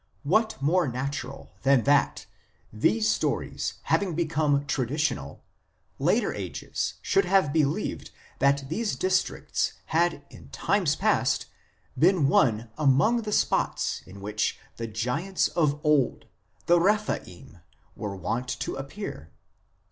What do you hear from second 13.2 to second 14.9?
the spots in which the"